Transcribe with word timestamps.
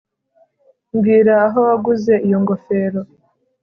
Mbwira 0.95 1.33
aho 1.45 1.59
waguze 1.67 2.13
iyo 2.27 2.37
ngofero 2.43 3.01